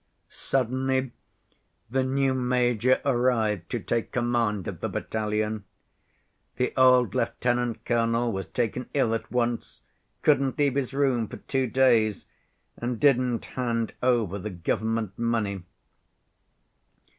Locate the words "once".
9.31-9.81